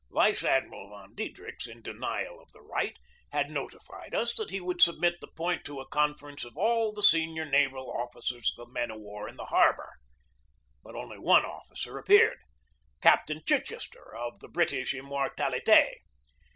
Vice 0.11 0.43
Admiral 0.43 0.89
von 0.89 1.13
Diedrichs, 1.13 1.67
in 1.67 1.83
denial 1.83 2.41
of 2.41 2.51
the 2.53 2.61
right, 2.63 2.97
had 3.31 3.51
notified 3.51 4.15
us 4.15 4.33
that 4.33 4.49
he 4.49 4.59
would 4.59 4.81
submit 4.81 5.21
the 5.21 5.27
point 5.27 5.63
to 5.63 5.79
a 5.79 5.87
conference 5.87 6.43
of 6.43 6.57
all 6.57 6.91
the 6.91 7.03
senior 7.03 7.47
officers 7.77 8.51
of 8.57 8.65
the 8.65 8.73
men 8.73 8.89
of 8.89 8.99
war 8.99 9.29
in 9.29 9.35
the 9.37 9.45
harbor. 9.53 9.91
But 10.83 10.95
only 10.95 11.19
one 11.19 11.45
officer 11.45 11.99
appeared, 11.99 12.39
Cap 12.99 13.27
tain 13.27 13.43
Chichester, 13.45 14.15
of 14.15 14.39
the 14.39 14.49
British 14.49 14.91
Immortalite. 14.91 15.97